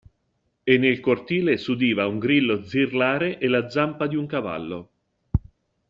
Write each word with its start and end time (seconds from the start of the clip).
E 0.63 0.73
nel 0.79 0.99
cortile 0.99 1.57
s'udiva 1.57 2.07
un 2.07 2.17
grillo 2.17 2.63
zirlare 2.63 3.37
e 3.37 3.47
la 3.47 3.69
zampa 3.69 4.07
d'un 4.07 4.25
cavallo. 4.25 4.81